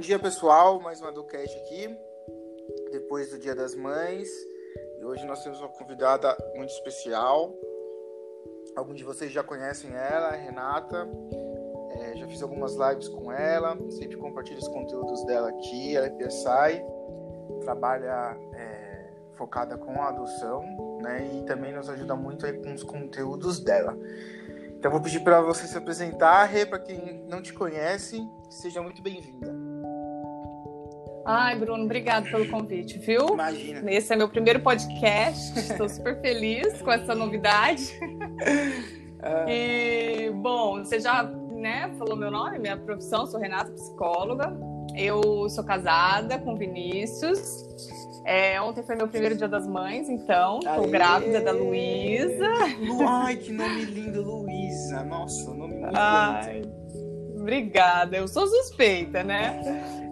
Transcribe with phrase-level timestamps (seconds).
[0.00, 0.80] dia, pessoal.
[0.80, 1.94] Mais uma do Cast aqui,
[2.90, 4.30] depois do Dia das Mães.
[4.98, 7.54] E hoje nós temos uma convidada muito especial.
[8.74, 11.06] Alguns de vocês já conhecem ela, Renata.
[11.90, 15.94] É, já fiz algumas lives com ela, sempre compartilho os conteúdos dela aqui.
[15.94, 16.82] Ela é PSI,
[17.60, 20.62] trabalha é, focada com a adoção,
[21.02, 21.30] né?
[21.34, 23.94] E também nos ajuda muito aí com os conteúdos dela.
[24.78, 29.02] Então vou pedir para você se apresentar, Rê, para quem não te conhece, seja muito
[29.02, 29.59] bem-vinda.
[31.32, 33.34] Ai, Bruno, obrigado pelo convite, viu?
[33.34, 33.88] Imagina.
[33.88, 37.94] Esse é meu primeiro podcast, estou super feliz com essa novidade.
[39.22, 39.44] Ah.
[39.46, 44.50] E, bom, você já né, falou meu nome, minha profissão, sou Renata, psicóloga.
[44.96, 47.68] Eu sou casada com Vinícius.
[48.24, 50.58] É, ontem foi meu primeiro dia das mães, então.
[50.60, 52.48] Tô grávida da Luísa.
[53.06, 55.04] Ai, que nome lindo, Luísa.
[55.04, 57.09] Nossa, nome muito Ai, bonito.
[57.50, 58.16] Obrigada.
[58.16, 59.60] Eu sou suspeita, né?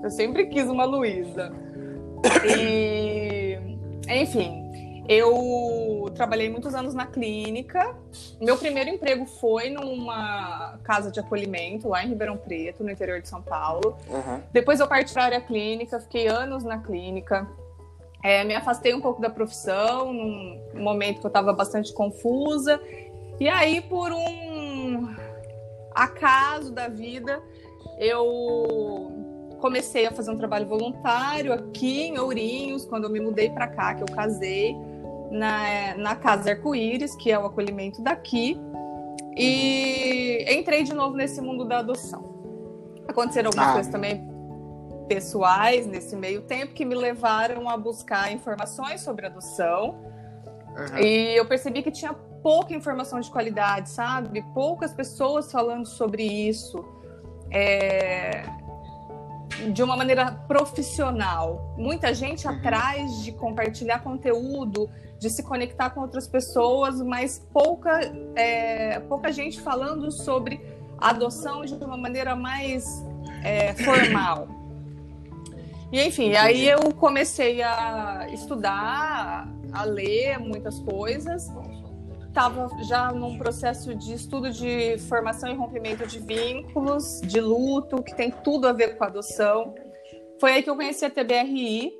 [0.03, 1.53] Eu sempre quis uma Luísa.
[2.45, 3.56] E,
[4.08, 7.95] enfim, eu trabalhei muitos anos na clínica.
[8.41, 13.28] Meu primeiro emprego foi numa casa de acolhimento lá em Ribeirão Preto, no interior de
[13.28, 13.97] São Paulo.
[14.08, 14.42] Uhum.
[14.52, 17.47] Depois eu parti para a área clínica, fiquei anos na clínica.
[18.20, 22.80] É, me afastei um pouco da profissão, num momento que eu estava bastante confusa.
[23.39, 24.47] E aí, por um
[25.98, 27.42] acaso da vida,
[27.98, 33.66] eu comecei a fazer um trabalho voluntário aqui em Ourinhos, quando eu me mudei para
[33.66, 34.77] cá, que eu casei,
[35.30, 38.58] na, na Casa Arco-Íris, que é o acolhimento daqui.
[39.36, 42.28] E entrei de novo nesse mundo da adoção.
[43.06, 43.72] Aconteceram algumas ah.
[43.72, 44.28] coisas também
[45.08, 49.98] pessoais nesse meio tempo que me levaram a buscar informações sobre adoção.
[50.78, 50.98] Uhum.
[50.98, 52.12] E eu percebi que tinha
[52.42, 54.42] pouca informação de qualidade, sabe?
[54.54, 56.84] Poucas pessoas falando sobre isso
[57.50, 58.44] é...
[59.72, 61.74] de uma maneira profissional.
[61.77, 62.55] Muita gente uhum.
[62.55, 64.88] atrás de compartilhar conteúdo,
[65.18, 68.00] de se conectar com outras pessoas, mas pouca,
[68.36, 69.00] é...
[69.00, 70.61] pouca gente falando sobre
[70.96, 73.05] adoção de uma maneira mais
[73.42, 74.58] é, formal.
[75.90, 81.46] E enfim, aí eu comecei a estudar, a ler muitas coisas.
[82.26, 88.14] Estava já num processo de estudo de formação e rompimento de vínculos, de luto, que
[88.14, 89.74] tem tudo a ver com adoção.
[90.38, 91.92] Foi aí que eu conheci a TBRI,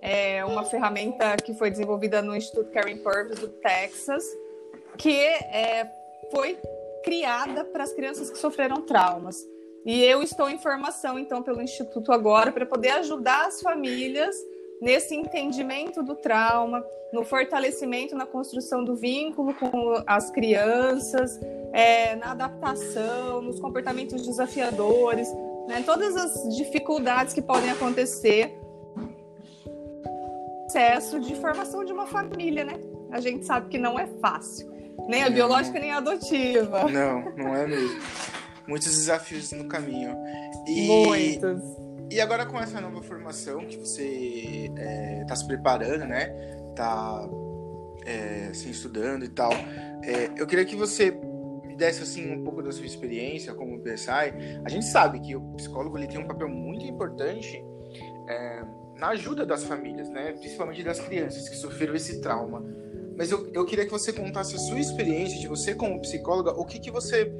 [0.00, 4.24] é uma ferramenta que foi desenvolvida no Instituto Karen Purvis do Texas,
[4.96, 5.90] que é,
[6.32, 6.58] foi
[7.04, 9.36] criada para as crianças que sofreram traumas.
[9.86, 14.34] E eu estou em formação, então, pelo Instituto agora, para poder ajudar as famílias
[14.82, 21.40] nesse entendimento do trauma, no fortalecimento, na construção do vínculo com as crianças,
[21.72, 25.32] é, na adaptação, nos comportamentos desafiadores,
[25.68, 28.58] né, todas as dificuldades que podem acontecer
[30.76, 32.74] processo de formação de uma família, né?
[33.10, 34.70] A gente sabe que não é fácil,
[35.08, 36.84] nem a biológica nem a adotiva.
[36.84, 37.98] Não, não é mesmo
[38.66, 40.16] muitos desafios no caminho.
[40.66, 41.62] E, muitos.
[42.10, 46.28] E agora com essa nova formação que você está é, tá se preparando, né?
[46.74, 47.28] Tá
[48.04, 49.52] é, assim, estudando e tal.
[50.02, 51.10] É, eu queria que você
[51.64, 54.60] me desse assim um pouco da sua experiência como PSI.
[54.64, 57.62] A gente sabe que o psicólogo ele tem um papel muito importante
[58.28, 58.64] é,
[58.96, 60.32] na ajuda das famílias, né?
[60.32, 62.64] Principalmente das crianças que sofreram esse trauma.
[63.16, 66.64] Mas eu, eu queria que você contasse a sua experiência de você como psicóloga, o
[66.64, 67.32] que, que você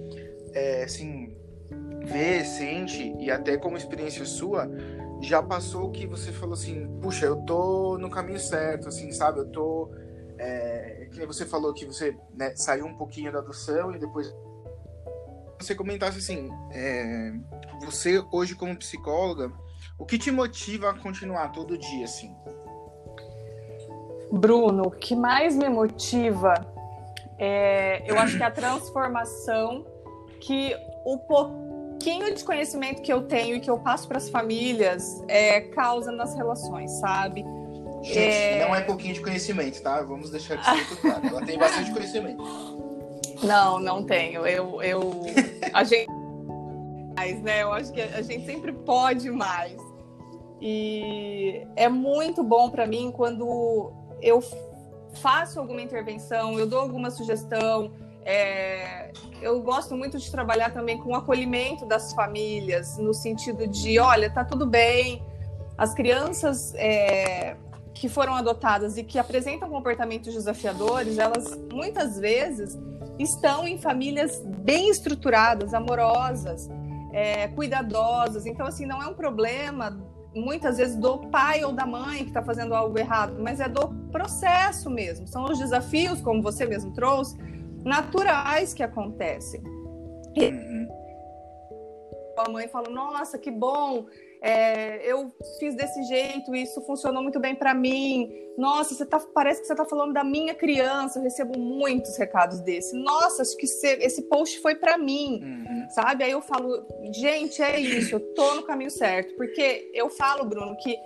[0.56, 1.36] é, assim,
[2.02, 4.66] vê, sente, e até como experiência sua,
[5.20, 9.40] já passou que você falou assim, puxa, eu tô no caminho certo, assim, sabe?
[9.40, 9.90] Eu tô.
[10.38, 14.34] É, que você falou que você né, saiu um pouquinho da adoção e depois.
[15.58, 17.32] Você comentasse assim, é,
[17.84, 19.50] você hoje como psicóloga,
[19.98, 22.34] o que te motiva a continuar todo dia, assim?
[24.30, 26.54] Bruno, o que mais me motiva
[27.38, 29.95] é, eu acho que é a transformação
[30.40, 35.22] que o pouquinho de conhecimento que eu tenho e que eu passo para as famílias
[35.28, 37.44] é, causa nas relações, sabe?
[38.02, 38.66] Gente, é...
[38.66, 40.02] não é pouquinho de conhecimento, tá?
[40.02, 41.26] Vamos deixar isso muito claro.
[41.26, 42.42] Ela tem bastante conhecimento.
[43.42, 44.46] Não, não tenho.
[44.46, 45.22] Eu, eu,
[45.72, 46.08] a gente,
[47.16, 47.62] mais, né?
[47.62, 49.76] Eu acho que a gente sempre pode mais.
[50.60, 53.92] E é muito bom para mim quando
[54.22, 54.42] eu
[55.14, 57.90] faço alguma intervenção, eu dou alguma sugestão,
[58.26, 64.00] é, eu gosto muito de trabalhar também com o acolhimento das famílias, no sentido de,
[64.00, 65.22] olha, tá tudo bem,
[65.78, 67.56] as crianças é,
[67.94, 72.76] que foram adotadas e que apresentam comportamentos desafiadores, elas muitas vezes
[73.16, 76.68] estão em famílias bem estruturadas, amorosas,
[77.12, 78.44] é, cuidadosas.
[78.44, 79.96] Então, assim, não é um problema
[80.34, 83.88] muitas vezes do pai ou da mãe que está fazendo algo errado, mas é do
[84.10, 85.28] processo mesmo.
[85.28, 87.38] São os desafios, como você mesmo trouxe,
[87.86, 89.62] naturais que acontecem.
[90.36, 90.88] Uhum.
[92.36, 94.06] A mãe fala: Nossa, que bom,
[94.42, 98.30] é, eu fiz desse jeito, isso funcionou muito bem para mim.
[98.58, 101.18] Nossa, você tá, parece que você está falando da minha criança.
[101.18, 102.96] Eu recebo muitos recados desse.
[102.96, 105.90] Nossa, acho que esse post foi para mim, uhum.
[105.90, 106.24] sabe?
[106.24, 109.34] Aí eu falo, gente, é isso, eu tô no caminho certo.
[109.36, 110.96] Porque eu falo, Bruno, que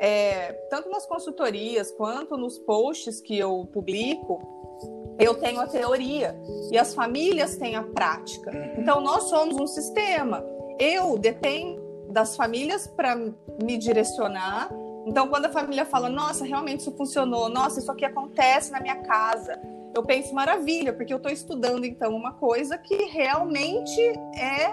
[0.00, 6.34] é, tanto nas consultorias quanto nos posts que eu publico, eu tenho a teoria
[6.70, 8.50] e as famílias têm a prática.
[8.76, 10.44] Então, nós somos um sistema.
[10.78, 14.70] Eu dependo das famílias para me direcionar.
[15.06, 18.96] Então, quando a família fala, nossa, realmente isso funcionou, nossa, isso aqui acontece na minha
[18.96, 19.60] casa,
[19.94, 24.00] eu penso, maravilha, porque eu estou estudando, então, uma coisa que realmente
[24.34, 24.70] é,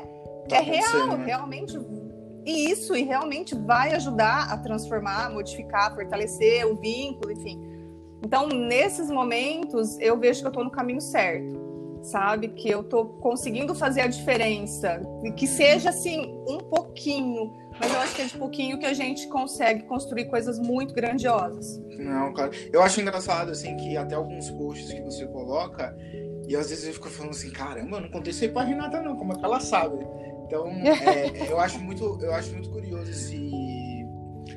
[0.49, 1.25] tá é real, né?
[1.25, 1.79] realmente.
[2.43, 7.61] E isso, e realmente vai ajudar a transformar, modificar, fortalecer o vínculo, enfim.
[8.23, 11.71] Então, nesses momentos, eu vejo que eu estou no caminho certo
[12.03, 12.49] sabe?
[12.49, 15.01] Que eu tô conseguindo fazer a diferença.
[15.23, 17.53] E que seja assim, um pouquinho.
[17.79, 21.79] Mas eu acho que é de pouquinho que a gente consegue construir coisas muito grandiosas.
[21.97, 22.51] Não, cara.
[22.71, 25.95] Eu acho engraçado, assim, que até alguns posts que você coloca,
[26.47, 29.01] e às vezes eu fico falando assim, caramba, eu não contei isso aí pra Renata,
[29.01, 30.05] não, como é que ela sabe?
[30.45, 34.05] Então, é, eu, acho muito, eu acho muito curioso esse,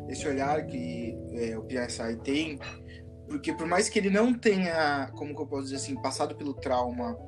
[0.08, 2.58] esse olhar que é, o PSI tem,
[3.29, 6.55] porque por mais que ele não tenha, como que eu posso dizer assim, passado pelo
[6.55, 7.19] trauma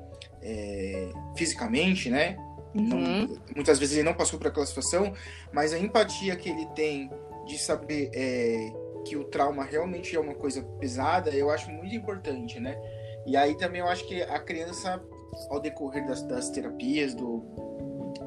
[0.41, 2.37] é, fisicamente, né?
[2.75, 3.27] Uhum.
[3.27, 5.13] Não, muitas vezes ele não passou por aquela situação,
[5.51, 7.09] mas a empatia que ele tem
[7.45, 8.71] de saber é,
[9.05, 12.77] que o trauma realmente é uma coisa pesada, eu acho muito importante, né?
[13.25, 15.01] E aí também eu acho que a criança,
[15.49, 17.39] ao decorrer das, das terapias, do,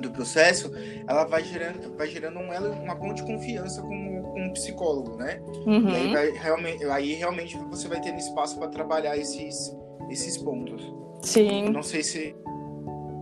[0.01, 0.73] do processo,
[1.07, 3.89] ela vai gerando, vai gerando um, uma ponte de confiança com,
[4.31, 5.41] com o psicólogo, né?
[5.67, 5.89] Uhum.
[5.89, 9.77] E aí, vai, realmente, aí realmente você vai ter espaço para trabalhar esses,
[10.09, 10.83] esses pontos.
[11.23, 11.69] Sim.
[11.71, 12.35] Não sei se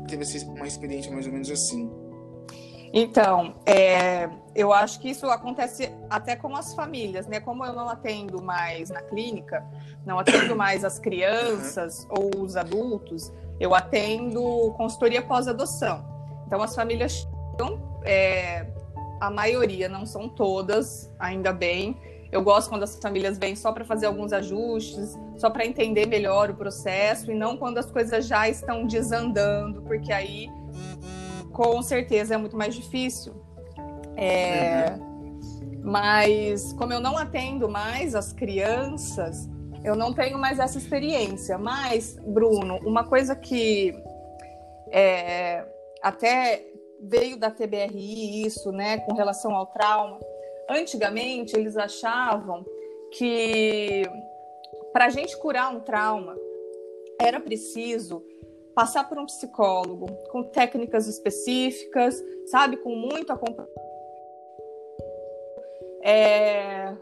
[0.07, 1.91] teve uma experiência mais ou menos assim.
[2.93, 7.39] Então, é, eu acho que isso acontece até com as famílias, né?
[7.39, 9.65] Como eu não atendo mais na clínica,
[10.07, 12.33] não atendo mais as crianças uhum.
[12.37, 16.05] ou os adultos, eu atendo consultoria pós-adoção.
[16.47, 17.29] Então, as famílias
[18.05, 18.67] é,
[19.21, 21.97] a maioria, não são todas, ainda bem,
[22.31, 26.51] eu gosto quando as famílias vêm só para fazer alguns ajustes, só para entender melhor
[26.51, 30.49] o processo e não quando as coisas já estão desandando, porque aí
[31.53, 33.35] com certeza é muito mais difícil.
[34.15, 35.81] É, uhum.
[35.83, 39.49] Mas como eu não atendo mais as crianças,
[39.83, 41.57] eu não tenho mais essa experiência.
[41.57, 43.95] Mas, Bruno, uma coisa que
[44.91, 45.65] é,
[46.03, 46.63] até
[47.01, 50.19] veio da TBRI isso, né, com relação ao trauma
[50.69, 52.65] Antigamente, eles achavam
[53.13, 54.03] que
[54.93, 56.37] para a gente curar um trauma
[57.19, 58.23] era preciso
[58.75, 63.81] passar por um psicólogo com técnicas específicas, sabe, com muito acompanhamento.
[66.03, 66.95] É,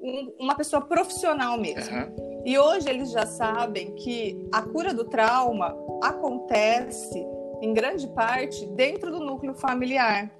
[0.00, 1.96] um, uma pessoa profissional mesmo.
[1.96, 2.42] Uhum.
[2.46, 7.26] E hoje eles já sabem que a cura do trauma acontece,
[7.64, 10.30] em grande parte, dentro do núcleo familiar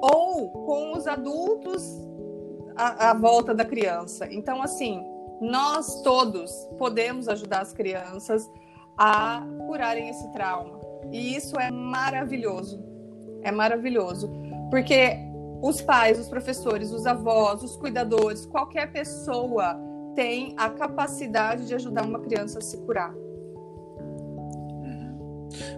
[0.00, 1.82] ou com os adultos
[2.76, 4.28] à, à volta da criança.
[4.30, 5.04] Então, assim,
[5.40, 8.48] nós todos podemos ajudar as crianças
[8.96, 10.78] a curarem esse trauma.
[11.10, 12.80] E isso é maravilhoso.
[13.42, 14.30] É maravilhoso.
[14.70, 15.16] Porque
[15.60, 19.76] os pais, os professores, os avós, os cuidadores, qualquer pessoa
[20.14, 23.12] tem a capacidade de ajudar uma criança a se curar.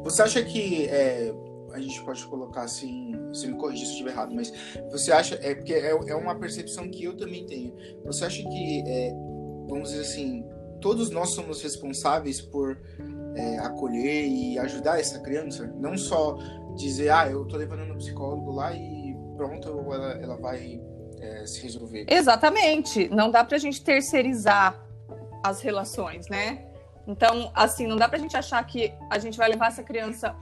[0.02, 1.33] Você acha que é,
[1.73, 4.52] a gente pode colocar assim, você me corrija se eu estiver errado, mas
[4.90, 7.75] você acha, é porque é, é uma percepção que eu também tenho.
[8.04, 9.12] Você acha que, é,
[9.68, 10.45] vamos dizer assim,
[10.80, 12.78] todos nós somos responsáveis por
[13.35, 15.66] é, acolher e ajudar essa criança?
[15.78, 16.38] Não só
[16.76, 20.80] dizer, ah, eu tô levando no psicólogo lá e pronto, ela, ela vai
[21.21, 22.06] é, se resolver.
[22.09, 23.09] Exatamente.
[23.09, 24.87] Não dá pra gente terceirizar
[25.45, 26.65] as relações, né?
[27.06, 30.34] Então, assim, não dá pra gente achar que a gente vai levar essa criança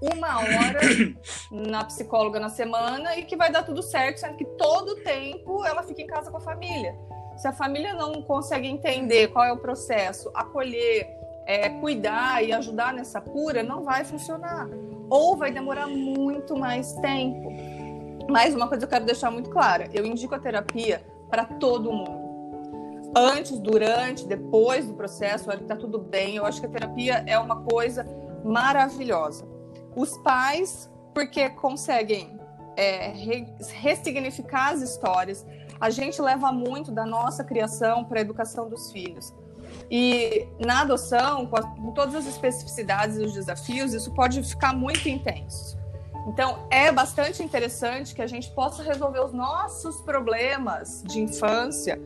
[0.00, 0.80] uma hora
[1.50, 5.82] na psicóloga na semana e que vai dar tudo certo, sendo que todo tempo ela
[5.82, 6.94] fica em casa com a família.
[7.36, 11.08] Se a família não consegue entender qual é o processo, acolher,
[11.46, 14.68] é, cuidar e ajudar nessa cura, não vai funcionar.
[15.08, 17.50] Ou vai demorar muito mais tempo.
[18.28, 22.21] Mas uma coisa eu quero deixar muito clara: eu indico a terapia para todo mundo.
[23.14, 26.36] Antes, durante, depois do processo, olha que tá tudo bem.
[26.36, 28.06] Eu acho que a terapia é uma coisa
[28.44, 29.46] maravilhosa.
[29.94, 32.40] Os pais porque conseguem
[32.76, 33.46] é, re,
[33.80, 35.46] ressignificar as histórias.
[35.78, 39.34] A gente leva muito da nossa criação para a educação dos filhos.
[39.90, 45.76] E na adoção, com, todas as especificidades e os desafios, isso pode ficar muito intenso.
[46.28, 52.00] Então, é bastante interessante que a gente possa resolver os nossos problemas de infância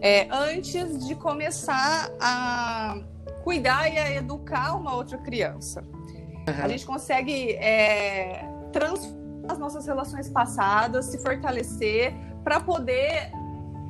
[0.00, 2.98] é, antes de começar a
[3.42, 5.82] cuidar e a educar uma outra criança.
[5.82, 6.64] Uhum.
[6.64, 12.14] A gente consegue é, transformar as nossas relações passadas, se fortalecer
[12.44, 13.30] para poder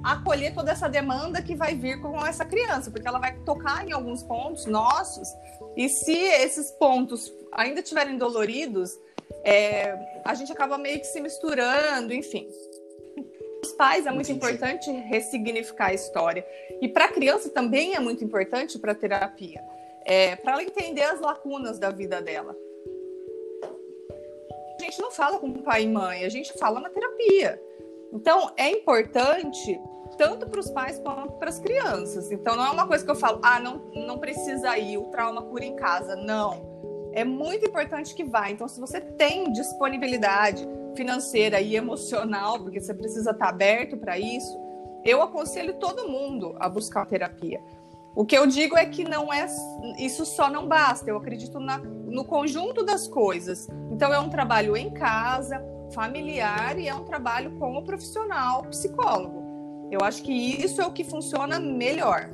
[0.05, 3.93] acolher toda essa demanda que vai vir com essa criança, porque ela vai tocar em
[3.93, 5.29] alguns pontos nossos,
[5.77, 8.97] e se esses pontos ainda estiverem doloridos,
[9.45, 12.49] é, a gente acaba meio que se misturando, enfim.
[13.69, 16.47] Os pais é muito importante ressignificar a história.
[16.81, 19.63] E para a criança também é muito importante para a terapia,
[20.07, 22.57] é, para ela entender as lacunas da vida dela.
[24.81, 27.63] A gente não fala com pai e mãe, a gente fala na terapia.
[28.11, 29.79] Então, é importante
[30.17, 32.33] tanto para os pais quanto para as crianças.
[32.33, 35.43] Então, não é uma coisa que eu falo, ah, não, não precisa ir, o trauma
[35.43, 36.17] cura em casa.
[36.17, 37.11] Não.
[37.13, 38.51] É muito importante que vá.
[38.51, 40.67] Então, se você tem disponibilidade
[40.99, 44.59] financeira e emocional, porque você precisa estar aberto para isso,
[45.05, 47.61] eu aconselho todo mundo a buscar terapia.
[48.17, 49.47] O que eu digo é que não é
[49.97, 51.09] isso só não basta.
[51.09, 53.69] Eu acredito na, no conjunto das coisas.
[53.93, 55.65] Então é um trabalho em casa,
[55.95, 59.89] familiar e é um trabalho com o profissional psicólogo.
[59.93, 62.29] Eu acho que isso é o que funciona melhor.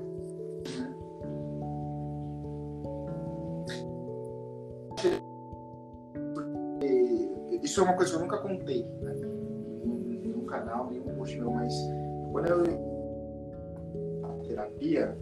[7.64, 9.14] Isso é uma coisa que eu nunca contei né?
[10.24, 11.72] no canal, nenhum post meu, mas
[12.30, 12.94] quando eu
[14.22, 15.16] a terapia,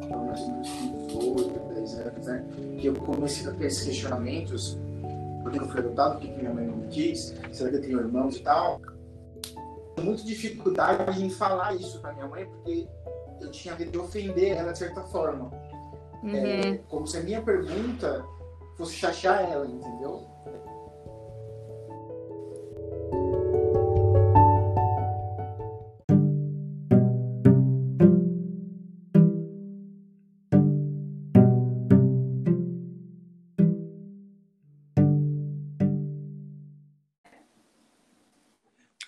[0.00, 2.44] então, nós temos 8, 10 anos, né?
[2.78, 4.78] Que eu comecei a ter esses questionamentos
[5.42, 8.36] porque eu fui adotado, porque minha mãe não me quis, será que eu tenho irmãos
[8.36, 8.80] e tal.
[10.00, 12.88] Muita dificuldade em falar isso para minha mãe, porque
[13.40, 15.50] eu tinha medo de ofender ela de certa forma.
[16.22, 16.34] Uhum.
[16.34, 18.24] É, como se a minha pergunta
[18.76, 20.26] fosse chatear ela, entendeu?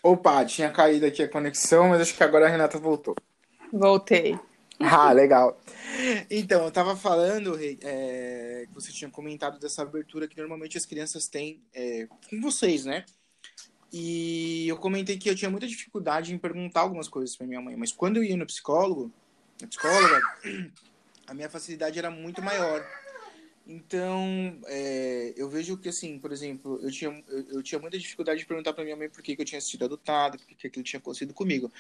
[0.07, 3.17] Opa, tinha caído aqui a conexão, mas acho que agora a Renata voltou.
[3.73, 4.39] Voltei.
[4.79, 5.61] Ah, legal.
[6.31, 11.27] Então, eu estava falando é, que você tinha comentado dessa abertura que normalmente as crianças
[11.27, 13.05] têm é, com vocês, né?
[13.93, 17.75] E eu comentei que eu tinha muita dificuldade em perguntar algumas coisas para minha mãe,
[17.75, 19.11] mas quando eu ia no psicólogo,
[19.61, 20.21] na psicóloga,
[21.27, 22.87] a minha facilidade era muito maior.
[23.69, 28.39] Então, é, eu vejo que, assim, por exemplo, eu tinha, eu, eu tinha muita dificuldade
[28.39, 30.85] de perguntar para minha mãe por que, que eu tinha sido adotado, por que aquilo
[30.85, 31.73] tinha acontecido comigo.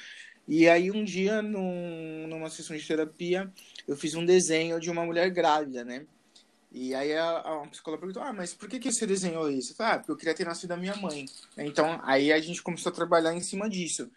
[0.48, 3.52] E aí, um dia, num, numa sessão de terapia,
[3.86, 6.06] eu fiz um desenho de uma mulher grávida, né?
[6.72, 9.74] E aí a, a psicóloga perguntou, ah, mas por que, que você desenhou isso?
[9.78, 11.24] Ah, porque eu queria ter nascido da minha mãe.
[11.56, 14.10] Então, aí a gente começou a trabalhar em cima disso.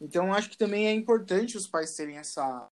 [0.00, 2.68] Então, acho que também é importante os pais terem essa,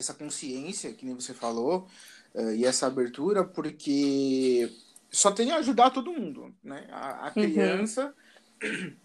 [0.00, 1.86] essa consciência, que nem você falou,
[2.34, 4.70] e essa abertura, porque
[5.10, 6.88] só tem a ajudar todo mundo, né?
[6.90, 7.32] A, a uhum.
[7.32, 8.14] criança,
[8.62, 8.96] uhum.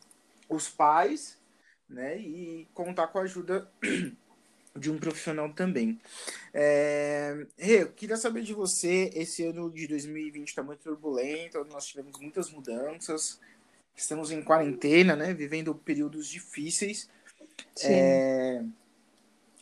[0.50, 1.38] os pais,
[1.88, 2.18] né?
[2.18, 3.70] E contar com a ajuda
[4.76, 6.00] de um profissional também.
[6.54, 7.46] É...
[7.58, 12.20] Rê, eu queria saber de você, esse ano de 2020 está muito turbulento, nós tivemos
[12.20, 13.40] muitas mudanças,
[13.96, 15.34] estamos em quarentena, né?
[15.34, 17.08] Vivendo períodos difíceis.
[17.84, 18.64] É...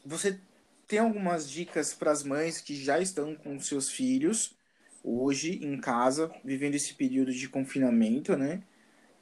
[0.06, 0.40] Você
[0.88, 4.56] tem algumas dicas para as mães que já estão com seus filhos
[5.03, 8.63] hoje em casa, vivendo esse período de confinamento, né?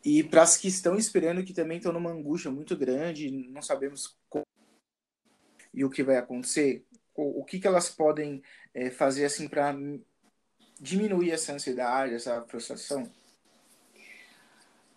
[0.04, 4.18] E para as que estão esperando, que também estão numa angústia muito grande, não sabemos
[4.30, 4.46] como
[5.74, 8.42] e o que vai acontecer, o, que, que elas podem
[8.74, 9.76] é, fazer assim para
[10.80, 13.10] diminuir essa ansiedade, essa frustração?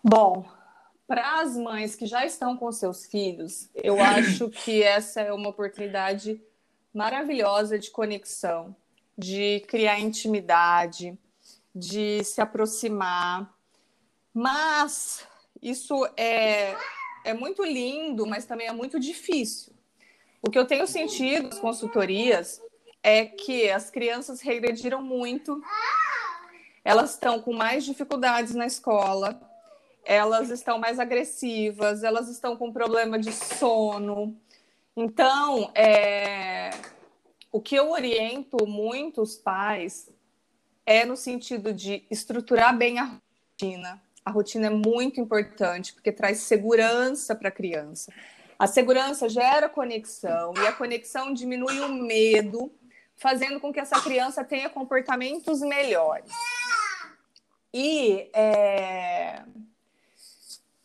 [0.01, 0.49] Bom,
[1.05, 5.49] para as mães que já estão com seus filhos, eu acho que essa é uma
[5.49, 6.41] oportunidade
[6.93, 8.75] maravilhosa de conexão,
[9.17, 11.17] de criar intimidade,
[11.73, 13.53] de se aproximar.
[14.33, 15.27] Mas
[15.61, 16.75] isso é,
[17.23, 19.73] é muito lindo, mas também é muito difícil.
[20.41, 22.61] O que eu tenho sentido nas consultorias
[23.03, 25.61] é que as crianças regrediram muito,
[26.83, 29.39] elas estão com mais dificuldades na escola,
[30.05, 34.35] elas estão mais agressivas, elas estão com problema de sono,
[35.01, 36.71] então, é,
[37.49, 40.09] o que eu oriento muitos pais
[40.85, 44.01] é no sentido de estruturar bem a rotina.
[44.25, 48.11] A rotina é muito importante porque traz segurança para a criança.
[48.59, 52.69] A segurança gera conexão e a conexão diminui o medo,
[53.15, 56.29] fazendo com que essa criança tenha comportamentos melhores.
[57.73, 59.43] E é,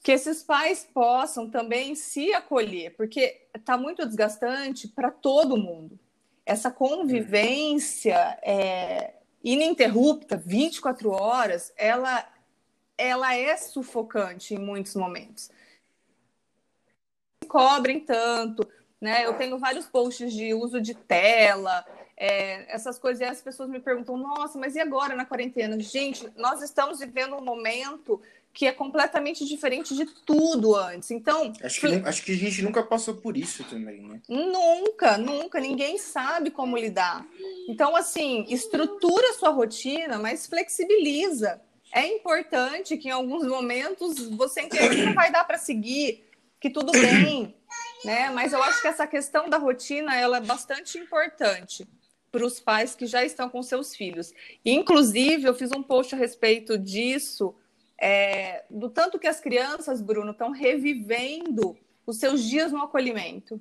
[0.05, 5.99] que esses pais possam também se acolher, porque está muito desgastante para todo mundo.
[6.45, 12.23] Essa convivência é, ininterrupta, 24 horas, ela,
[12.99, 15.51] ela é sufocante em muitos momentos.
[17.49, 18.69] Cobrem tanto,
[19.01, 19.25] né?
[19.25, 21.83] Eu tenho vários posts de uso de tela,
[22.15, 25.81] é, essas coisas, e as pessoas me perguntam, nossa, mas e agora na quarentena?
[25.81, 28.21] Gente, nós estamos vivendo um momento
[28.55, 31.11] que é completamente diferente de tudo antes.
[31.11, 31.53] Então.
[31.61, 34.23] Acho que, acho que a gente nunca passou por isso também, né?
[34.29, 35.59] Nunca, nunca.
[35.59, 37.27] Ninguém sabe como lidar.
[37.69, 41.61] Então, assim, estrutura a sua rotina, mas flexibiliza.
[41.93, 46.25] É importante que em alguns momentos você entenda que não vai dar para seguir,
[46.61, 47.57] que tudo bem,
[48.05, 48.31] né?
[48.31, 51.89] Mas eu acho que essa questão da rotina ela é bastante importante
[52.31, 54.33] para os pais que já estão com seus filhos.
[54.65, 57.55] Inclusive, eu fiz um post a respeito disso
[57.99, 63.61] é, do tanto que as crianças, Bruno, estão revivendo os seus dias no acolhimento.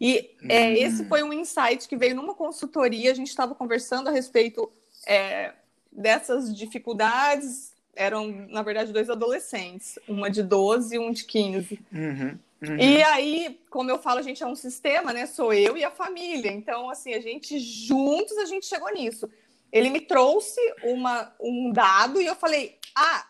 [0.00, 0.72] E é, hum.
[0.72, 4.70] esse foi um insight que veio numa consultoria, a gente estava conversando a respeito
[5.06, 5.52] é,
[5.90, 7.72] dessas dificuldades.
[7.96, 11.80] Eram, na verdade, dois adolescentes, uma de 12 e um de 15.
[11.92, 12.76] Uhum, uhum.
[12.76, 15.26] E aí, como eu falo, a gente é um sistema, né?
[15.26, 16.50] Sou eu e a família.
[16.50, 19.30] Então, assim, a gente juntos a gente chegou nisso.
[19.70, 23.24] Ele me trouxe uma, um dado e eu falei: ah,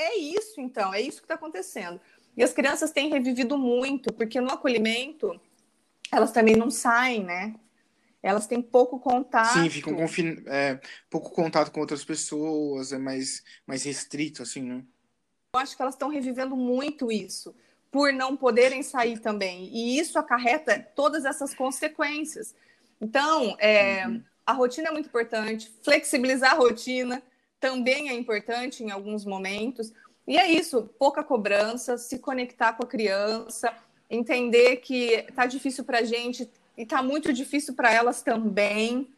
[0.00, 2.00] é isso, então, é isso que está acontecendo.
[2.36, 5.40] E as crianças têm revivido muito, porque no acolhimento
[6.12, 7.54] elas também não saem, né?
[8.22, 9.54] Elas têm pouco contato.
[9.54, 10.04] Sim, ficam com
[10.50, 14.84] é, pouco contato com outras pessoas, é mais, mais restrito, assim, né?
[15.54, 17.54] Eu acho que elas estão revivendo muito isso,
[17.90, 19.68] por não poderem sair também.
[19.72, 22.54] E isso acarreta todas essas consequências.
[23.00, 24.22] Então, é, uhum.
[24.46, 27.22] a rotina é muito importante, flexibilizar a rotina,
[27.60, 29.92] também é importante em alguns momentos.
[30.26, 33.72] E é isso, pouca cobrança, se conectar com a criança,
[34.08, 39.08] entender que tá difícil para a gente e tá muito difícil para elas também.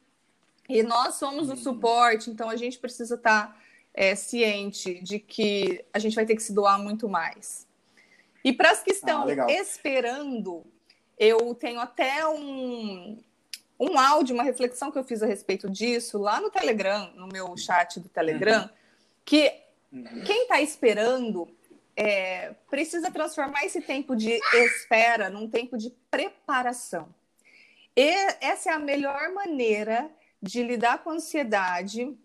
[0.69, 3.57] E nós somos o suporte, então a gente precisa estar tá,
[3.95, 7.67] é, ciente de que a gente vai ter que se doar muito mais.
[8.45, 10.65] E para as que estão ah, esperando,
[11.19, 13.19] eu tenho até um,
[13.83, 17.57] um áudio, uma reflexão que eu fiz a respeito disso lá no Telegram, no meu
[17.57, 18.69] chat do Telegram, uhum.
[19.25, 19.53] que
[19.93, 20.23] uhum.
[20.25, 21.49] quem está esperando
[21.97, 27.13] é, precisa transformar esse tempo de espera num tempo de preparação.
[27.97, 28.09] E
[28.41, 30.09] essa é a melhor maneira
[30.41, 32.17] de lidar com a ansiedade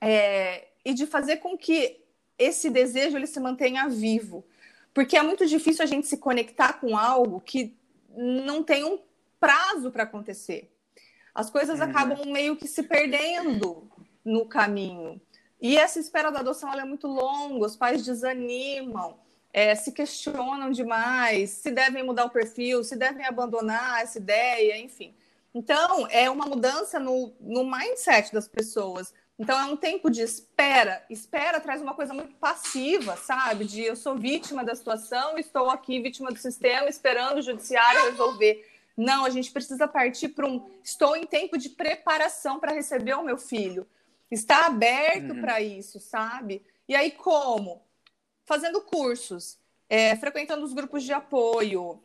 [0.00, 2.00] é, e de fazer com que
[2.36, 4.44] esse desejo ele se mantenha vivo.
[4.92, 7.76] Porque é muito difícil a gente se conectar com algo que
[8.08, 8.98] não tem um
[9.38, 10.69] prazo para acontecer
[11.40, 11.86] as coisas uhum.
[11.86, 13.88] acabam meio que se perdendo
[14.24, 15.20] no caminho.
[15.60, 19.18] E essa espera da adoção é muito longa, os pais desanimam,
[19.52, 25.14] é, se questionam demais, se devem mudar o perfil, se devem abandonar essa ideia, enfim.
[25.54, 29.12] Então, é uma mudança no, no mindset das pessoas.
[29.38, 31.02] Então, é um tempo de espera.
[31.10, 33.64] Espera traz uma coisa muito passiva, sabe?
[33.64, 38.69] De eu sou vítima da situação, estou aqui vítima do sistema, esperando o judiciário resolver.
[39.00, 40.70] Não, a gente precisa partir para um.
[40.84, 43.86] Estou em tempo de preparação para receber o meu filho.
[44.30, 45.40] Está aberto uhum.
[45.40, 46.62] para isso, sabe?
[46.86, 47.82] E aí, como?
[48.44, 49.58] Fazendo cursos,
[49.88, 51.98] é, frequentando os grupos de apoio,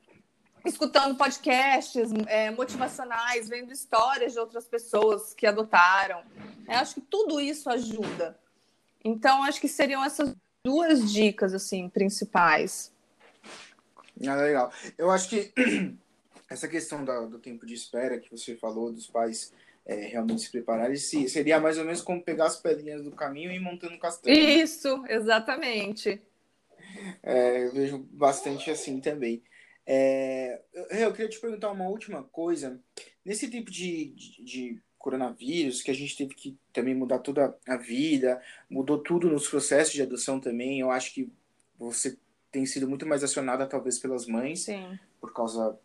[0.64, 6.24] escutando podcasts é, motivacionais, vendo histórias de outras pessoas que adotaram.
[6.66, 8.40] Eu acho que tudo isso ajuda.
[9.04, 12.94] Então, acho que seriam essas duas dicas assim principais.
[14.26, 14.72] Ah, legal.
[14.98, 15.52] Eu acho que
[16.50, 19.54] essa questão da, do tempo de espera que você falou, dos pais
[19.86, 23.52] é, realmente se prepararem, se, seria mais ou menos como pegar as pedrinhas do caminho
[23.52, 24.36] e ir montando um castelo.
[24.36, 26.22] Isso, exatamente.
[27.22, 29.44] É, eu vejo bastante assim também.
[29.86, 32.80] É, eu, queria te perguntar uma última coisa.
[33.24, 37.78] Nesse tipo de, de, de, coronavírus, que a gente teve que também mudar toda a
[37.78, 41.32] vida, mudou tudo nos processos de adoção também, eu acho que
[41.78, 42.18] você
[42.52, 44.98] tem sido muito mais acionada, talvez, pelas mães, Sim.
[45.22, 45.78] por causa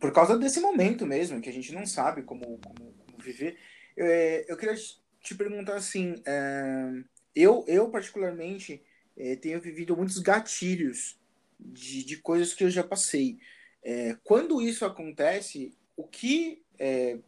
[0.00, 3.58] por causa desse momento mesmo, que a gente não sabe como, como, como viver.
[3.96, 4.74] Eu, é, eu queria
[5.20, 7.02] te perguntar assim, é,
[7.34, 8.82] eu, eu particularmente
[9.16, 11.18] é, tenho vivido muitos gatilhos
[11.58, 13.38] de, de coisas que eu já passei.
[13.82, 17.18] É, quando isso acontece, o que é,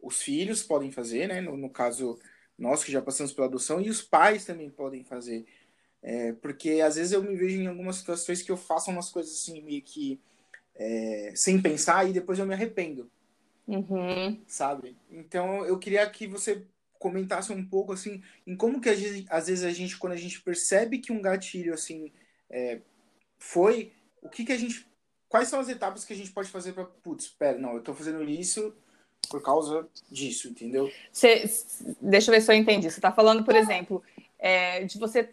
[0.00, 1.40] os filhos podem fazer, né?
[1.40, 2.18] No, no, caso,
[2.58, 5.44] nós que já passamos pela adoção, e os pais também podem fazer
[6.02, 9.32] É, porque às vezes eu me vejo em algumas situações que eu faço umas coisas
[9.32, 10.18] assim, meio que
[10.74, 13.10] é, sem pensar e depois eu me arrependo.
[13.66, 14.40] Uhum.
[14.46, 14.96] Sabe?
[15.10, 16.64] Então eu queria que você
[16.98, 18.88] comentasse um pouco assim em como que
[19.30, 22.12] às vezes a gente, quando a gente percebe que um gatilho assim
[22.50, 22.80] é,
[23.38, 24.86] foi, o que que a gente.
[25.28, 27.94] Quais são as etapas que a gente pode fazer para, putz, pera, não, eu tô
[27.94, 28.74] fazendo isso
[29.28, 30.90] por causa disso, entendeu?
[31.12, 31.48] Cê,
[32.00, 32.90] deixa eu ver se eu entendi.
[32.90, 34.02] Você tá falando, por exemplo,
[34.38, 35.30] é, de você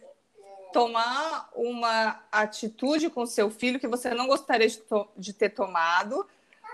[0.77, 4.79] tomar uma atitude com seu filho que você não gostaria de,
[5.17, 6.23] de ter tomado,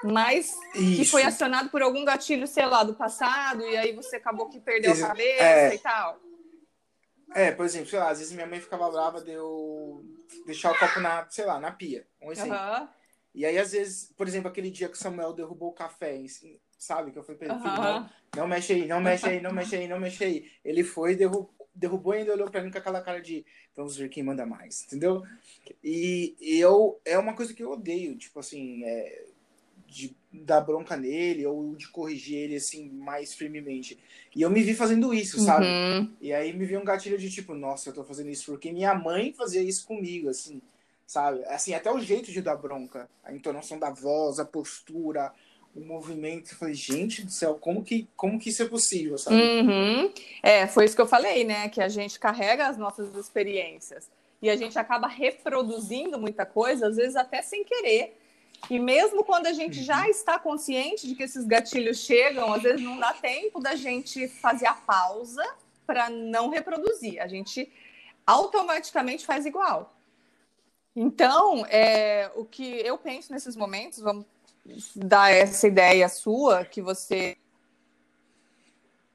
[0.04, 0.98] mas Isso.
[0.98, 4.60] que foi acionado por algum gatilho, sei lá, do passado, e aí você acabou que
[4.60, 5.76] perdeu a cabeça é...
[5.76, 6.20] e tal.
[7.34, 10.04] É, por exemplo, sei lá, às vezes minha mãe ficava brava de eu
[10.46, 12.06] deixar o copo na, sei lá, na pia.
[12.22, 12.58] Um exemplo.
[12.58, 12.88] Uhum.
[13.34, 16.22] E aí, às vezes, por exemplo, aquele dia que o Samuel derrubou o café,
[16.78, 17.12] sabe?
[17.12, 17.74] Que eu falei pra ele, uhum.
[17.74, 20.52] não, não mexe aí, não mexe aí, não mexe aí, não mexe aí.
[20.62, 23.96] Ele foi e derrubou, derrubou e ainda olhou pra mim com aquela cara de vamos
[23.98, 25.24] ver quem manda mais, entendeu?
[25.84, 29.26] E, e eu é uma coisa que eu odeio, tipo assim, é,
[29.88, 34.00] de dar bronca nele ou de corrigir ele assim mais firmemente.
[34.36, 35.66] E eu me vi fazendo isso, sabe?
[35.66, 36.12] Uhum.
[36.20, 38.96] E aí me vi um gatilho de tipo, nossa, eu tô fazendo isso porque minha
[38.96, 40.62] mãe fazia isso comigo, assim,
[41.06, 41.44] sabe?
[41.46, 45.32] Assim, até o jeito de dar bronca, a entonação da voz, a postura,
[45.76, 46.52] o movimento.
[46.52, 49.36] Eu falei, gente do céu, como que, como que isso é possível, sabe?
[49.36, 50.14] Uhum.
[50.42, 51.70] É, foi isso que eu falei, né?
[51.70, 54.10] Que a gente carrega as nossas experiências
[54.42, 58.20] e a gente acaba reproduzindo muita coisa, às vezes até sem querer.
[58.70, 60.10] E mesmo quando a gente já uhum.
[60.10, 64.68] está consciente de que esses gatilhos chegam, às vezes não dá tempo da gente fazer
[64.68, 65.44] a pausa
[65.86, 67.22] para não reproduzir.
[67.22, 67.72] A gente
[68.26, 69.94] automaticamente faz igual.
[70.96, 74.26] Então, é, o que eu penso nesses momentos, vamos
[74.96, 77.38] dar essa ideia sua, que você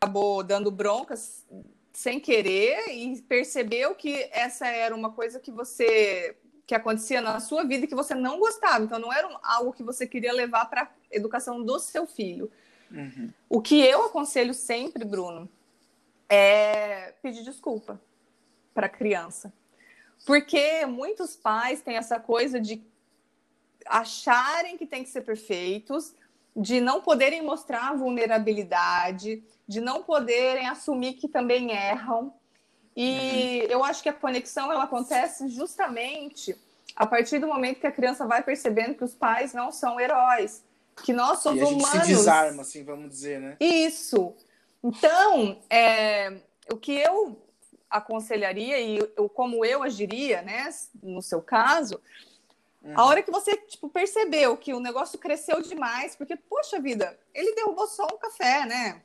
[0.01, 1.45] acabou dando broncas
[1.93, 7.65] sem querer e percebeu que essa era uma coisa que você que acontecia na sua
[7.65, 8.85] vida e que você não gostava.
[8.85, 12.53] Então não era algo que você queria levar para a educação do seu filho.
[12.91, 13.33] Uhum.
[13.49, 15.49] O que eu aconselho sempre, Bruno,
[16.29, 17.99] é pedir desculpa
[18.75, 19.51] para a criança.
[20.27, 22.83] Porque muitos pais têm essa coisa de
[23.87, 26.14] acharem que tem que ser perfeitos,
[26.57, 32.35] de não poderem mostrar vulnerabilidade, de não poderem assumir que também erram.
[32.97, 33.71] E uhum.
[33.71, 36.57] eu acho que a conexão ela acontece justamente
[36.97, 40.64] a partir do momento que a criança vai percebendo que os pais não são heróis,
[41.05, 42.07] que nós somos e a gente humanos.
[42.07, 43.57] se desarma, assim, vamos dizer, né?
[43.61, 44.35] Isso.
[44.83, 46.38] Então, é,
[46.73, 47.41] o que eu
[47.88, 50.69] aconselharia e eu, como eu agiria, né,
[51.03, 52.01] no seu caso,
[52.83, 52.93] Uhum.
[52.95, 57.55] A hora que você, tipo, percebeu que o negócio cresceu demais, porque, poxa vida, ele
[57.55, 59.03] derrubou só um café, né?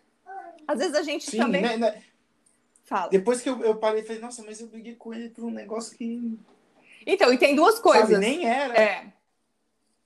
[0.67, 1.61] Às vezes a gente Sim, também.
[1.61, 2.03] Né, né?
[2.83, 3.09] Fala.
[3.09, 5.97] Depois que eu, eu parei, falei, nossa, mas eu briguei com ele por um negócio
[5.97, 6.37] que.
[7.05, 8.09] Então, e tem duas coisas.
[8.09, 8.77] Sabe, nem era.
[8.77, 9.13] É.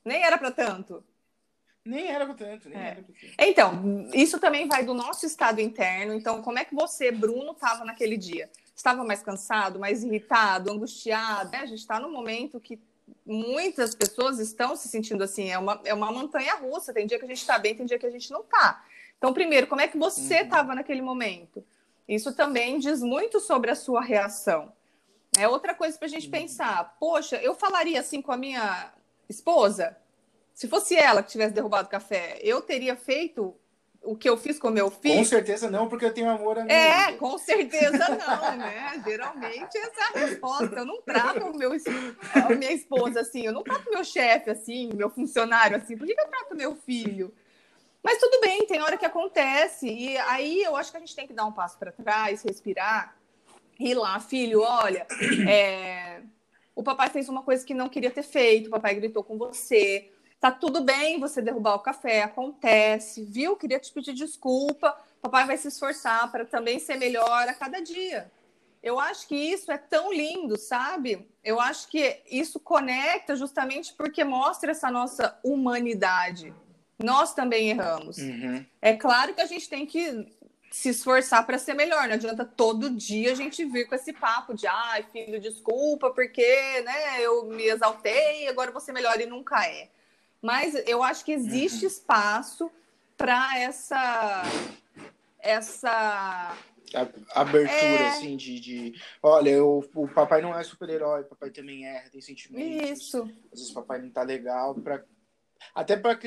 [0.04, 1.04] Nem era para tanto.
[1.84, 2.88] Nem era para tanto, nem é.
[2.88, 3.34] era pra tanto.
[3.40, 6.14] Então, isso também vai do nosso estado interno.
[6.14, 8.50] Então, como é que você, Bruno, estava naquele dia?
[8.76, 11.52] Estava mais cansado, mais irritado, angustiado?
[11.52, 11.60] Né?
[11.60, 12.80] A gente está num momento que
[13.26, 15.50] muitas pessoas estão se sentindo assim.
[15.50, 16.94] É uma, é uma montanha russa.
[16.94, 18.84] Tem dia que a gente está bem, tem dia que a gente não está.
[19.18, 20.76] Então, primeiro, como é que você estava uhum.
[20.76, 21.64] naquele momento?
[22.08, 24.72] Isso também diz muito sobre a sua reação.
[25.38, 26.32] É outra coisa para a gente uhum.
[26.32, 26.96] pensar.
[27.00, 28.94] Poxa, eu falaria assim com a minha
[29.28, 29.98] esposa?
[30.54, 33.56] Se fosse ela que tivesse derrubado o café, eu teria feito
[34.04, 35.18] o que eu fiz com meu filho?
[35.18, 36.72] Com certeza não, porque eu tenho amor a mim.
[36.72, 39.02] É, com certeza não, né?
[39.06, 40.76] Geralmente essa é a resposta.
[40.76, 41.72] Eu não trato meu,
[42.34, 45.98] a minha esposa assim, eu não trato meu chefe assim, meu funcionário assim.
[45.98, 47.34] Por que, que eu trato meu filho?
[48.04, 49.88] Mas tudo bem, tem hora que acontece.
[49.90, 53.16] E aí eu acho que a gente tem que dar um passo para trás, respirar.
[53.80, 55.06] E lá, filho, olha,
[55.48, 56.22] é...
[56.74, 60.10] o papai fez uma coisa que não queria ter feito, o papai gritou com você
[60.40, 63.56] Tá tudo bem você derrubar o café, acontece, viu?
[63.56, 64.96] Queria te pedir desculpa.
[65.22, 68.32] Papai vai se esforçar para também ser melhor a cada dia.
[68.84, 71.28] Eu acho que isso é tão lindo, sabe?
[71.44, 76.54] Eu acho que isso conecta justamente porque mostra essa nossa humanidade.
[77.04, 78.18] Nós também erramos.
[78.18, 78.66] Uhum.
[78.80, 80.28] É claro que a gente tem que
[80.72, 82.08] se esforçar para ser melhor.
[82.08, 86.82] Não adianta todo dia a gente vir com esse papo de ai, filho, desculpa, porque
[86.82, 89.90] né, eu me exaltei, agora você melhor e nunca é.
[90.42, 91.92] Mas eu acho que existe uhum.
[91.92, 92.72] espaço
[93.18, 94.44] para essa
[95.40, 96.58] essa
[97.34, 98.08] abertura é...
[98.10, 102.10] assim de, de olha eu, o papai não é super herói o papai também erra
[102.10, 105.04] tem sentimentos isso às vezes o papai não tá legal para
[105.74, 106.18] até para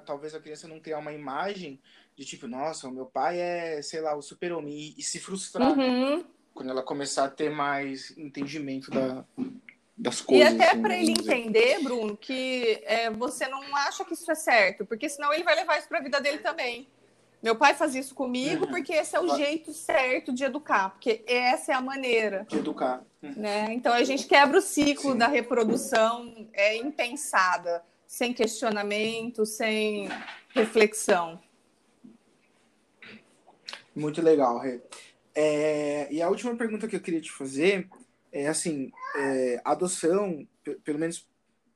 [0.00, 1.80] talvez a criança não criar uma imagem
[2.16, 5.18] de tipo nossa o meu pai é sei lá o super homem e, e se
[5.18, 6.24] frustrar uhum.
[6.54, 9.24] quando ela começar a ter mais entendimento da,
[10.00, 10.52] das coisas.
[10.52, 14.34] E até assim, para ele entender, Bruno, que é, você não acha que isso é
[14.34, 16.88] certo, porque senão ele vai levar isso para a vida dele também.
[17.42, 18.70] Meu pai faz isso comigo uhum.
[18.70, 23.04] porque esse é o jeito certo de educar, porque essa é a maneira de educar.
[23.22, 23.34] Uhum.
[23.36, 23.66] Né?
[23.72, 25.18] Então a gente quebra o ciclo Sim.
[25.18, 30.08] da reprodução é, impensada, sem questionamento, sem
[30.50, 31.40] reflexão.
[33.94, 34.80] Muito legal, Rê.
[35.34, 37.88] É, e a última pergunta que eu queria te fazer
[38.32, 40.46] é assim, é, adoção,
[40.84, 41.28] pelo menos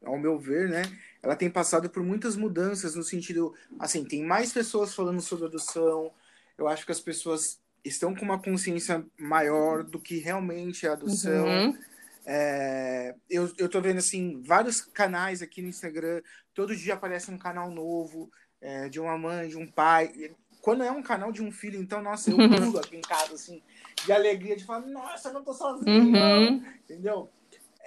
[0.05, 0.83] ao meu ver, né,
[1.23, 6.13] ela tem passado por muitas mudanças no sentido, assim, tem mais pessoas falando sobre adoção.
[6.59, 10.93] Eu acho que as pessoas estão com uma consciência maior do que realmente é a
[10.93, 11.47] adoção.
[11.47, 11.79] Uhum.
[12.27, 16.23] É, eu, eu tô vendo, assim, vários canais aqui no Instagram,
[16.55, 20.35] todo dia aparece um canal novo é, de uma mãe, de um pai.
[20.65, 23.63] Quando é um canal de um filho, então, nossa, eu pulo aqui em casa, assim,
[24.03, 26.65] de alegria, de falar, nossa, eu não tô sozinho, uhum.
[26.85, 27.29] entendeu?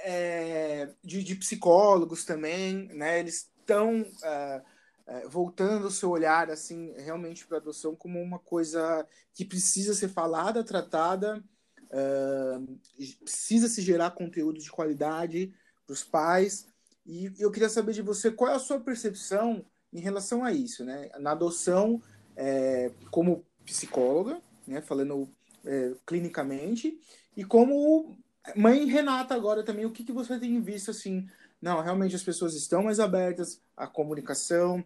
[0.03, 3.19] É, de, de, psicólogos também, né?
[3.19, 4.61] Eles estão uh,
[5.07, 10.09] uh, voltando o seu olhar, assim, realmente para adoção como uma coisa que precisa ser
[10.09, 11.43] falada, tratada,
[11.85, 12.79] uh,
[13.23, 15.51] precisa se gerar conteúdo de qualidade
[15.83, 16.67] para os pais.
[17.03, 20.85] E eu queria saber de você qual é a sua percepção em relação a isso,
[20.85, 21.09] né?
[21.17, 21.99] Na adoção,
[22.37, 25.29] é, como psicóloga, né, falando
[25.65, 26.97] é, clinicamente,
[27.35, 28.17] e como
[28.55, 31.27] mãe Renata agora também, o que, que você tem visto assim?
[31.61, 34.83] Não, realmente as pessoas estão mais abertas à comunicação,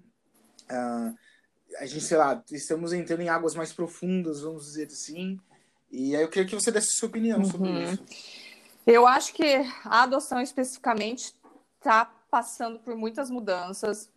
[0.69, 1.13] a,
[1.77, 5.39] a gente, sei lá, estamos entrando em águas mais profundas, vamos dizer assim,
[5.91, 7.45] e aí eu queria que você desse sua opinião uhum.
[7.45, 8.03] sobre isso.
[8.87, 9.43] Eu acho que
[9.83, 11.35] a adoção especificamente
[11.77, 14.09] está passando por muitas mudanças.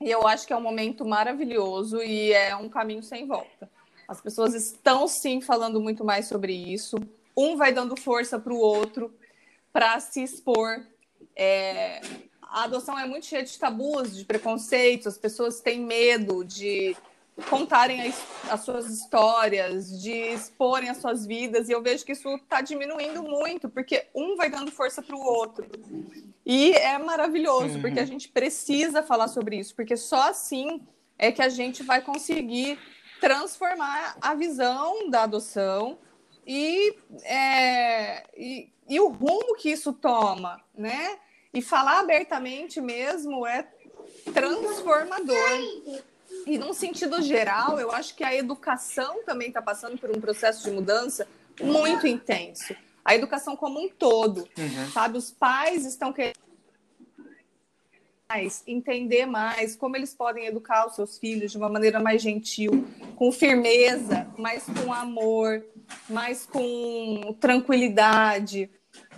[0.00, 3.70] E eu acho que é um momento maravilhoso e é um caminho sem volta.
[4.08, 6.96] As pessoas estão sim falando muito mais sobre isso.
[7.36, 9.14] Um vai dando força para o outro
[9.72, 10.84] para se expor.
[11.36, 12.00] É...
[12.42, 15.06] A adoção é muito cheia de tabus, de preconceitos.
[15.06, 16.96] As pessoas têm medo de
[17.48, 22.28] contarem as, as, suas histórias, de exporem as suas vidas, e eu vejo que isso
[22.36, 25.66] está diminuindo muito, porque um vai dando força para o outro.
[26.44, 27.80] E é maravilhoso, uhum.
[27.80, 30.82] porque a gente precisa falar sobre isso, porque só assim
[31.18, 32.78] é que a gente vai conseguir
[33.20, 35.98] transformar a visão da adoção
[36.46, 41.18] e, é, e, e o rumo que isso toma, né?
[41.52, 43.68] E falar abertamente mesmo é
[44.32, 45.36] transformador.
[46.46, 50.64] E num sentido geral, eu acho que a educação também está passando por um processo
[50.64, 51.26] de mudança
[51.60, 52.74] muito intenso.
[53.04, 54.90] A educação como um todo, uhum.
[54.92, 55.18] sabe?
[55.18, 56.38] Os pais estão querendo
[58.28, 62.86] mais, entender mais como eles podem educar os seus filhos de uma maneira mais gentil,
[63.16, 65.64] com firmeza, mais com amor,
[66.08, 68.70] mais com tranquilidade,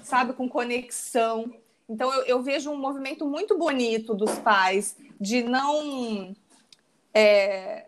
[0.03, 1.53] sabe, com conexão.
[1.89, 6.35] Então eu, eu vejo um movimento muito bonito dos pais de não
[7.15, 7.87] é,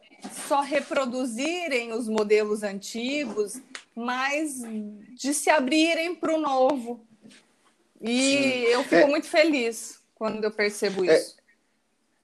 [0.49, 3.61] só reproduzirem os modelos antigos,
[3.95, 4.63] mas
[5.15, 7.07] de se abrirem para o novo.
[8.01, 8.43] E Sim.
[8.65, 9.07] eu fico é...
[9.07, 11.37] muito feliz quando eu percebo é, isso.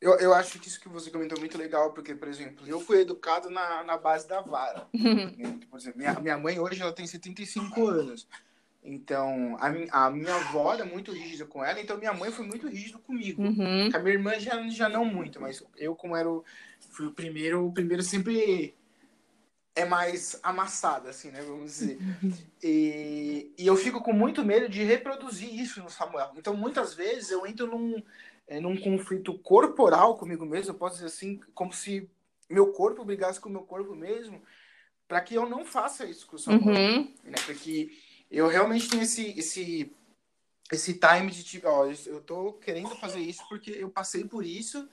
[0.01, 2.81] Eu, eu acho que isso que você comentou é muito legal, porque, por exemplo, eu
[2.81, 4.87] fui educado na, na base da vara.
[5.71, 8.27] por exemplo, minha, minha mãe hoje ela tem 75 anos.
[8.83, 12.47] Então, a, minha, a minha avó era muito rígida com ela, então minha mãe foi
[12.47, 13.43] muito rígida comigo.
[13.43, 13.91] Uhum.
[13.93, 16.43] A minha irmã já, já não muito, mas eu, como era o,
[16.91, 18.75] fui o primeiro, o primeiro sempre
[19.75, 21.43] é mais amassada, assim, né?
[21.43, 21.99] Vamos dizer.
[22.63, 26.33] E, e eu fico com muito medo de reproduzir isso no Samuel.
[26.37, 28.03] Então, muitas vezes eu entro num,
[28.47, 32.07] é, num conflito corporal comigo mesmo, eu posso dizer assim, como se
[32.51, 34.43] meu corpo brigasse com o meu corpo mesmo,
[35.09, 36.77] para que eu não faça isso com o Samuel.
[36.77, 37.15] Uhum.
[37.25, 37.37] Né?
[37.47, 37.91] Porque
[38.31, 39.93] eu realmente tenho esse, esse,
[40.71, 44.89] esse time de tipo, ó, eu tô querendo fazer isso porque eu passei por isso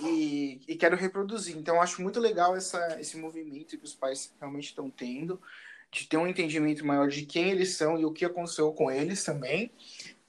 [0.00, 1.56] e, e quero reproduzir.
[1.56, 5.40] Então, acho muito legal essa, esse movimento que os pais realmente estão tendo,
[5.90, 9.24] de ter um entendimento maior de quem eles são e o que aconteceu com eles
[9.24, 9.72] também.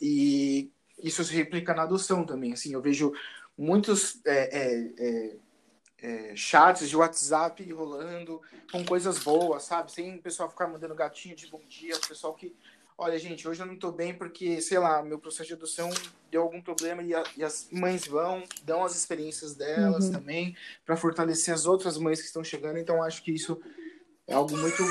[0.02, 2.54] E isso se replica na adoção também.
[2.54, 3.14] Assim, eu vejo
[3.58, 5.36] muitos é, é, é,
[6.02, 9.92] é chats de WhatsApp rolando com coisas boas, sabe?
[9.92, 12.56] Sem o pessoal ficar mandando gatinho de bom dia, o pessoal que
[13.00, 15.90] olha, gente, hoje eu não tô bem porque, sei lá, meu processo de adoção
[16.30, 20.12] deu algum problema e, a, e as mães vão, dão as experiências delas uhum.
[20.12, 22.78] também, para fortalecer as outras mães que estão chegando.
[22.78, 23.60] Então, acho que isso
[24.28, 24.84] é algo muito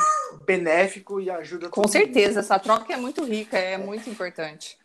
[0.47, 2.39] benéfico e ajuda Com certeza, mundo.
[2.39, 4.79] essa troca é muito rica, é, é, muito importante.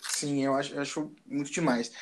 [0.00, 1.92] Sim, eu acho, eu acho muito demais.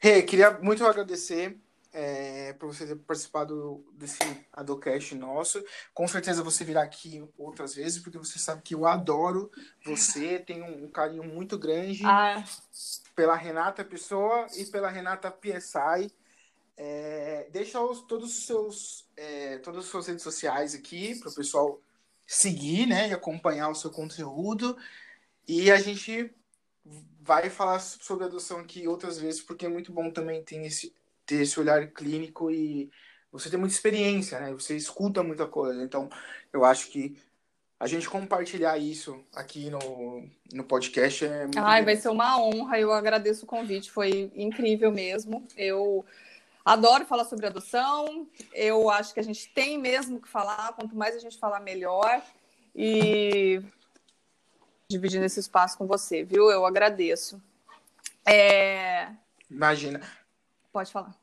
[0.00, 1.56] Rê, hey, queria muito agradecer
[1.92, 4.18] é, por você ter participado desse
[4.52, 5.62] Adocast nosso.
[5.92, 9.50] Com certeza você virá aqui outras vezes, porque você sabe que eu adoro
[9.84, 12.42] você, tenho um carinho muito grande ah.
[13.14, 16.12] pela Renata Pessoa e pela Renata PSI.
[16.76, 21.34] É, deixa os, todos os seus é, todas as suas redes sociais aqui para o
[21.34, 21.80] pessoal
[22.26, 24.76] seguir, né, e acompanhar o seu conteúdo.
[25.46, 26.32] E a gente
[27.20, 30.94] vai falar sobre adoção aqui outras vezes, porque é muito bom também ter esse,
[31.30, 32.90] ter esse olhar clínico e
[33.30, 34.52] você tem muita experiência, né?
[34.52, 35.80] Você escuta muita coisa.
[35.82, 36.10] Então,
[36.52, 37.16] eu acho que
[37.78, 42.80] a gente compartilhar isso aqui no, no podcast é muito Ai, vai ser uma honra.
[42.80, 43.92] Eu agradeço o convite.
[43.92, 45.46] Foi incrível mesmo.
[45.56, 46.04] Eu
[46.64, 48.26] adoro falar sobre adoção.
[48.52, 50.72] Eu acho que a gente tem mesmo que falar.
[50.72, 52.20] Quanto mais a gente falar, melhor.
[52.74, 53.62] E
[54.90, 56.50] dividindo esse espaço com você, viu?
[56.50, 57.40] Eu agradeço.
[58.26, 59.08] É...
[59.48, 60.00] Imagina.
[60.72, 61.14] Pode falar.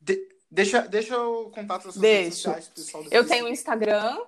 [0.00, 3.04] De, deixa, deixa eu contato das redes sociais, pessoal.
[3.10, 4.18] Eu tenho o Instagram,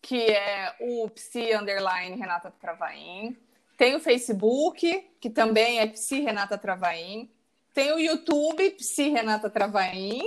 [0.00, 3.36] que é o psi underline Renata Travaim.
[3.76, 7.30] Tem o Facebook, que também é psi Renata Travaim.
[7.74, 10.22] Tem o YouTube, psi Renata Travaim.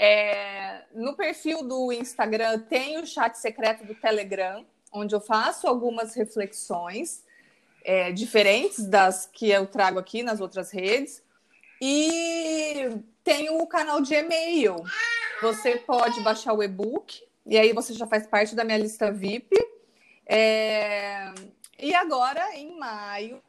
[0.00, 6.14] É, no perfil do Instagram tem o chat secreto do Telegram, onde eu faço algumas
[6.14, 7.24] reflexões
[7.84, 11.22] é, diferentes das que eu trago aqui nas outras redes.
[11.80, 14.76] E tem o canal de e-mail.
[15.40, 19.56] Você pode baixar o e-book e aí você já faz parte da minha lista VIP.
[20.26, 21.32] É...
[21.78, 23.40] E agora, em maio,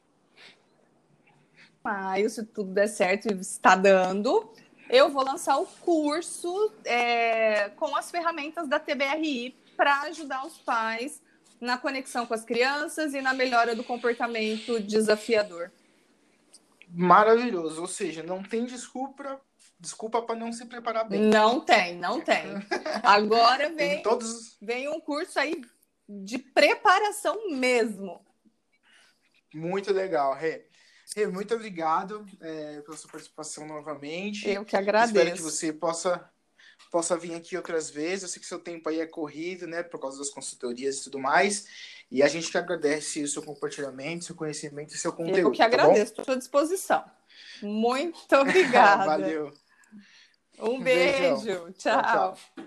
[1.83, 4.53] maio, se tudo der certo e está dando,
[4.89, 11.21] eu vou lançar o curso é, com as ferramentas da TBRI para ajudar os pais
[11.59, 15.71] na conexão com as crianças e na melhora do comportamento desafiador
[16.89, 17.81] maravilhoso.
[17.81, 19.39] Ou seja, não tem desculpa
[19.79, 21.21] desculpa para não se preparar bem.
[21.21, 22.43] Não tem, não tem.
[23.01, 24.57] Agora vem, todos...
[24.61, 25.61] vem um curso aí
[26.07, 28.19] de preparação mesmo.
[29.53, 30.67] Muito legal, Rê.
[31.15, 34.49] Rê muito obrigado é, pela sua participação novamente.
[34.49, 35.17] Eu que agradeço.
[35.17, 36.29] Espero que você possa
[36.91, 38.23] possa vir aqui outras vezes.
[38.23, 41.19] Eu sei que seu tempo aí é corrido, né, por causa das consultorias e tudo
[41.19, 41.67] mais.
[42.11, 45.39] E a gente que agradece o seu compartilhamento, seu conhecimento e seu conteúdo.
[45.39, 47.03] Eu que tá agradeço, tá à sua disposição.
[47.61, 49.05] Muito obrigada.
[49.05, 49.53] Valeu.
[50.59, 51.45] Um beijo.
[51.45, 51.71] Beijão.
[51.73, 52.01] tchau.
[52.01, 52.37] tchau.
[52.55, 52.65] tchau.